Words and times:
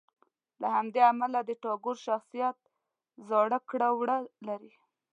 له 0.61 0.67
همدې 0.75 1.01
امله 1.11 1.39
د 1.43 1.51
ټاګور 1.61 1.97
شخصیت 2.07 2.57
زاړه 3.27 3.59
کړه 3.69 3.89
وړه 3.99 4.17
لري. 4.47 4.73